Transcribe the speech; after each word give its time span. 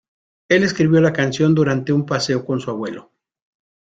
Él 0.49 0.63
escribió 0.63 0.99
la 0.99 1.13
canción 1.13 1.53
durante 1.53 1.93
un 1.93 2.07
paseo 2.07 2.43
con 2.43 2.59
su 2.59 2.71
abuelo. 2.71 3.11